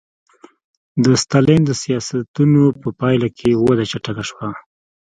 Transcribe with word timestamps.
د 1.03 1.05
ستالین 1.23 1.61
د 1.65 1.71
سیاستونو 1.83 2.63
په 2.81 2.89
پایله 2.99 3.27
کې 3.37 3.49
وده 3.65 3.83
چټکه 3.91 4.23
شوه 4.29 4.49